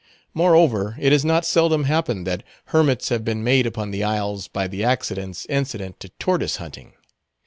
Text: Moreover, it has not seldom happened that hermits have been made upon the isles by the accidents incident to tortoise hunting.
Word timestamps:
Moreover, 0.33 0.95
it 0.99 1.11
has 1.11 1.23
not 1.23 1.45
seldom 1.45 1.83
happened 1.83 2.25
that 2.25 2.41
hermits 2.73 3.09
have 3.09 3.23
been 3.23 3.43
made 3.43 3.67
upon 3.67 3.91
the 3.91 4.03
isles 4.03 4.47
by 4.47 4.65
the 4.67 4.83
accidents 4.83 5.45
incident 5.45 5.99
to 5.99 6.09
tortoise 6.17 6.55
hunting. 6.55 6.93